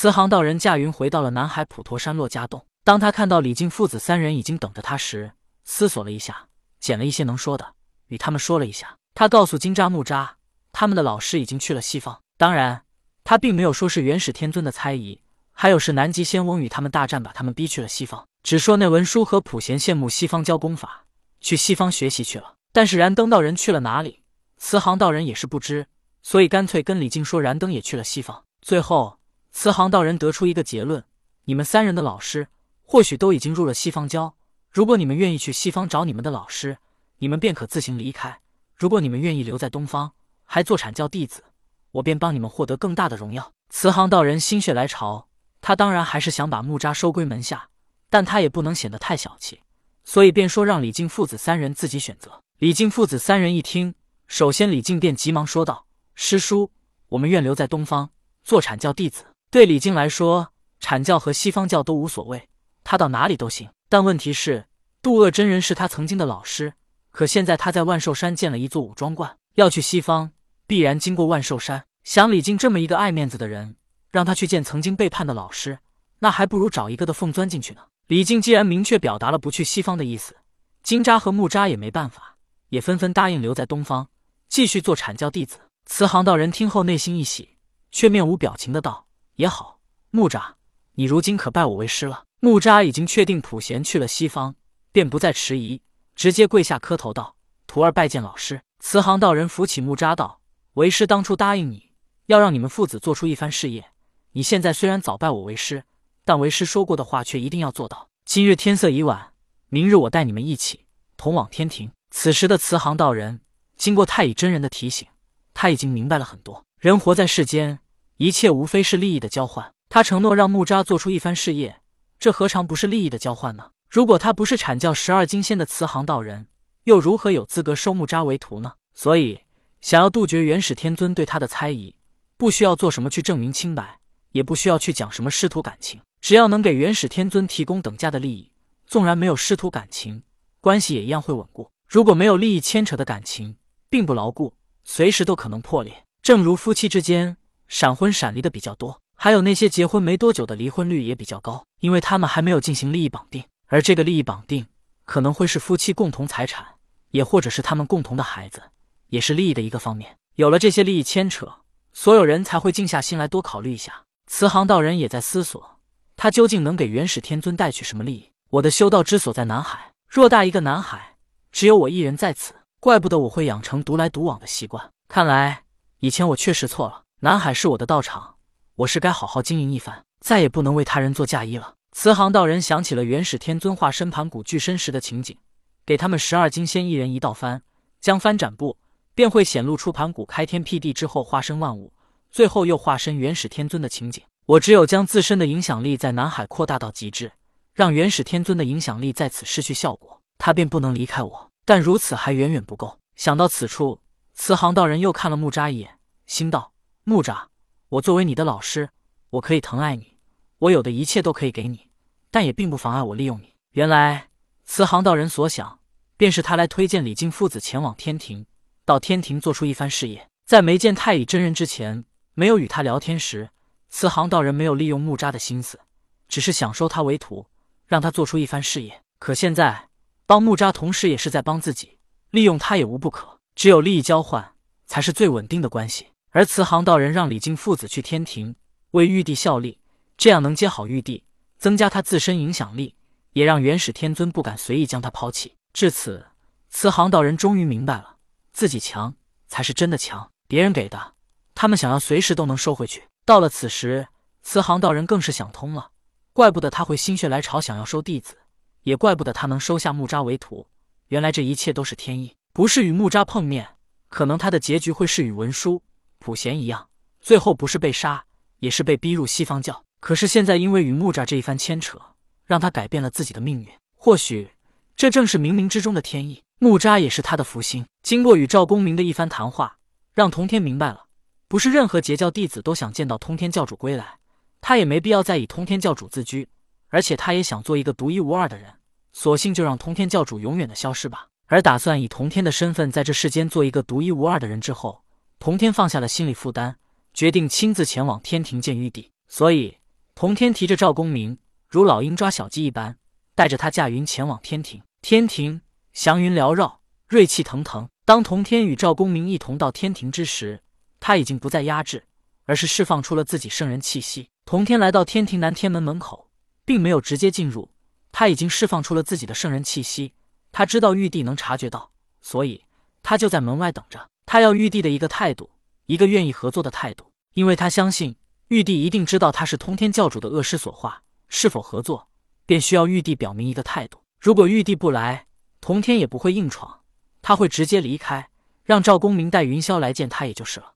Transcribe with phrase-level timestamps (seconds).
[0.00, 2.64] 慈航道人驾云回到了南海普陀山洛家洞。
[2.84, 5.32] 当他看到李靖父子三人已经等着他时，
[5.64, 6.46] 思索了一下，
[6.80, 7.74] 捡了一些能说的，
[8.06, 8.96] 与他们说了一下。
[9.14, 10.26] 他告诉金吒、木吒，
[10.72, 12.18] 他们的老师已经去了西方。
[12.38, 12.84] 当然，
[13.24, 15.20] 他并没有说是元始天尊的猜疑，
[15.52, 18.26] 还有是南极仙翁与他们大战，把他们逼去了西方。
[18.42, 21.04] 只说那文殊和普贤羡慕西方教功法，
[21.42, 22.54] 去西方学习去了。
[22.72, 24.22] 但是燃灯道人去了哪里？
[24.56, 25.88] 慈航道人也是不知，
[26.22, 28.44] 所以干脆跟李靖说燃灯也去了西方。
[28.62, 29.19] 最后，
[29.52, 31.04] 慈航道人得出一个结论：
[31.44, 32.48] 你们三人的老师
[32.82, 34.36] 或许都已经入了西方教。
[34.70, 36.78] 如果你们愿意去西方找你们的老师，
[37.18, 38.38] 你们便可自行离开；
[38.76, 40.12] 如果你们愿意留在东方，
[40.44, 41.42] 还做阐教弟子，
[41.90, 43.52] 我便帮你们获得更大的荣耀。
[43.68, 45.28] 慈航道人心血来潮，
[45.60, 47.68] 他当然还是想把木吒收归门下，
[48.08, 49.60] 但他也不能显得太小气，
[50.04, 52.40] 所以便说让李靖父子三人自己选择。
[52.58, 53.94] 李靖父子三人一听，
[54.26, 56.70] 首先李靖便急忙说道：“师叔，
[57.08, 58.10] 我们愿留在东方
[58.44, 59.24] 做阐教弟子。
[59.50, 62.48] 对李靖来说，阐教和西方教都无所谓，
[62.84, 63.68] 他到哪里都行。
[63.88, 64.66] 但问题是，
[65.02, 66.74] 渡恶真人是他曾经的老师，
[67.10, 70.30] 可现在他在万寿山建了一座武装观，要去西方，
[70.68, 71.84] 必然经过万寿山。
[72.04, 73.74] 想李靖这么一个爱面子的人，
[74.12, 75.80] 让他去见曾经背叛的老师，
[76.20, 77.82] 那还不如找一个的缝钻进去呢。
[78.06, 80.36] 李靖既然明确表达了不去西方的意思，
[80.84, 82.36] 金吒和木吒也没办法。”
[82.70, 84.06] 也纷纷答应留在东方，
[84.48, 85.58] 继续做阐教弟子。
[85.86, 87.56] 慈航道人听后内心一喜，
[87.90, 89.06] 却面无表情的道
[89.40, 90.52] ：“也好，木吒，
[90.96, 94.54] 你如今可拜我为师了。”木吒已经确定普贤去了西方，
[94.92, 95.80] 便不再迟疑，
[96.14, 100.42] 直接跪下磕头道：“徒儿拜见老师。”慈航道人扶起木吒道
[100.74, 101.92] ：“为师当初答应你
[102.26, 103.92] 要让你们父子做出一番事业，
[104.32, 105.84] 你现在虽然早拜我为师，
[106.26, 108.10] 但为师说过的话却一定要做到。
[108.26, 109.32] 今日天色已晚，
[109.70, 110.84] 明日我带你们一起
[111.16, 113.40] 同往天庭。”此时的慈航道人，
[113.78, 115.08] 经过太乙真人的提醒，
[115.54, 116.62] 他已经明白了很多。
[116.78, 117.78] 人活在世间，
[118.22, 119.72] 一切无非是利益的交换。
[119.88, 121.80] 他承诺让木吒做出一番事业，
[122.18, 123.70] 这何尝不是利益的交换呢？
[123.88, 126.46] 如果他不是阐教十二金仙的慈航道人，
[126.84, 128.74] 又如何有资格收木吒为徒呢？
[128.92, 129.40] 所以，
[129.80, 131.96] 想要杜绝元始天尊对他的猜疑，
[132.36, 134.00] 不需要做什么去证明清白，
[134.32, 138.52] 也不需要去讲什么师徒感情，只要能给元始天尊提供等价的利益，
[138.86, 140.22] 纵然没有师徒感情，
[140.60, 141.70] 关系也一样会稳固。
[141.88, 143.56] 如果没有利益牵扯的感情，
[143.88, 144.52] 并不牢固，
[144.84, 146.04] 随时都可能破裂。
[146.22, 147.38] 正如夫妻之间
[147.70, 153.44] 闪婚闪离的比较多，还有那些结婚没多久的离婚率也比较高，因为他们还没有进行利益绑定。
[153.68, 154.66] 而这个利益绑定
[155.04, 156.66] 可能会是夫妻共同财产，
[157.12, 158.60] 也或者是他们共同的孩子，
[159.06, 160.16] 也是利益的一个方面。
[160.34, 161.48] 有了这些利益牵扯，
[161.92, 164.02] 所有人才会静下心来多考虑一下。
[164.26, 165.78] 慈航道人也在思索，
[166.16, 168.32] 他究竟能给元始天尊带去什么利益？
[168.50, 171.14] 我的修道之所在南海，偌大一个南海。
[171.52, 174.90] 只有我一人在此，怪不得我会养成独来独往的习惯。
[175.06, 175.62] 看来
[176.00, 177.04] 以前我确实错了。
[177.22, 178.36] 南海是我的道场，
[178.76, 181.74] 我是该好好经营一番，再也不能为他人做嫁衣了。
[181.92, 185.36] 慈航道人想起了元始天尊化身盘古巨身时的情景，
[185.84, 187.60] 给他们十二金仙一人一道幡，
[188.00, 188.78] 将幡展布，
[189.14, 191.92] 便会显露出盘古开天辟地之后化身万物，
[192.30, 194.24] 最后又化身元始天尊的情景。
[194.46, 197.30] 我只有将自身的影响力在南海扩大到极致，
[197.74, 200.22] 让元始天尊的影响力在此失去效果。
[200.38, 202.98] 他便不能离开我，但如此还远远不够。
[203.14, 204.00] 想到此处，
[204.32, 206.69] 慈航道人又看了木吒一眼，心道：
[207.04, 207.46] 木吒，
[207.88, 208.90] 我作为你的老师，
[209.30, 210.16] 我可以疼爱你，
[210.58, 211.88] 我有的一切都可以给你，
[212.30, 213.54] 但也并不妨碍我利用你。
[213.72, 214.28] 原来
[214.64, 215.80] 慈航道人所想，
[216.16, 218.46] 便是他来推荐李靖父子前往天庭，
[218.84, 220.28] 到天庭做出一番事业。
[220.46, 223.50] 在没见太乙真人之前，没有与他聊天时，
[223.88, 225.80] 慈航道人没有利用木吒的心思，
[226.28, 227.46] 只是想收他为徒，
[227.86, 229.02] 让他做出一番事业。
[229.18, 229.88] 可现在。
[230.26, 231.98] 帮木吒，同时也是在帮自己，
[232.30, 233.40] 利用他也无不可。
[233.56, 234.54] 只有利益交换，
[234.86, 236.06] 才是最稳定的关系。
[236.30, 238.54] 而慈航道人让李靖父子去天庭
[238.92, 239.78] 为玉帝效力，
[240.16, 241.24] 这样能接好玉帝，
[241.58, 242.94] 增加他自身影响力，
[243.32, 245.54] 也让元始天尊不敢随意将他抛弃。
[245.72, 246.26] 至此，
[246.68, 248.16] 慈航道人终于明白了，
[248.52, 249.14] 自己强
[249.48, 251.14] 才是真的强，别人给的，
[251.54, 253.04] 他们想要随时都能收回去。
[253.24, 254.08] 到了此时，
[254.42, 255.90] 慈航道人更是想通了，
[256.32, 258.36] 怪不得他会心血来潮想要收弟子。
[258.82, 260.66] 也怪不得他能收下木吒为徒，
[261.08, 262.34] 原来这一切都是天意。
[262.52, 263.76] 不是与木吒碰面，
[264.08, 265.82] 可能他的结局会是与文殊、
[266.20, 266.88] 普贤一样，
[267.18, 268.22] 最后不是被杀，
[268.58, 269.82] 也是被逼入西方教。
[270.00, 271.98] 可是现在因为与木吒这一番牵扯，
[272.44, 273.66] 让他改变了自己的命运。
[273.96, 274.50] 或许
[274.94, 276.42] 这正是冥冥之中的天意。
[276.58, 277.86] 木吒也是他的福星。
[278.02, 279.78] 经过与赵公明的一番谈话，
[280.12, 281.06] 让通天明白了，
[281.48, 284.18] 不是任何截教弟子都想见到通天教主归来，
[284.60, 286.46] 他也没必要再以通天教主自居。
[286.90, 288.74] 而且他也想做一个独一无二的人，
[289.14, 291.28] 索性就让通天教主永远的消失吧。
[291.46, 295.02] 而打算以同天的身份在这世间做一个独一无二的人之后，
[295.40, 296.76] 童天放下了心理负担，
[297.14, 299.10] 决定亲自前往天庭见玉帝。
[299.26, 299.78] 所以
[300.14, 302.98] 童天提着赵公明，如老鹰抓小鸡一般，
[303.34, 304.82] 带着他驾云前往天庭。
[305.00, 305.62] 天庭
[305.94, 307.88] 祥云缭绕，瑞气腾腾。
[308.04, 310.60] 当童天与赵公明一同到天庭之时，
[311.00, 312.04] 他已经不再压制，
[312.44, 314.28] 而是释放出了自己圣人气息。
[314.44, 316.28] 童天来到天庭南天门门口，
[316.66, 317.70] 并没有直接进入，
[318.12, 320.12] 他已经释放出了自己的圣人气息。
[320.52, 322.66] 他知道玉帝能察觉到，所以
[323.02, 324.06] 他就在门外等着。
[324.32, 325.50] 他要玉帝的一个态度，
[325.86, 328.14] 一个愿意合作的态度，因为他相信
[328.46, 332.06] 玉帝一定知道他是通天教主的恶师所化，是否合作，
[332.46, 333.98] 便需要玉帝表明一个态度。
[334.20, 335.26] 如果玉帝不来，
[335.60, 336.82] 通天也不会硬闯，
[337.20, 338.30] 他会直接离开，
[338.62, 340.74] 让赵公明带云霄来见他，也就是了。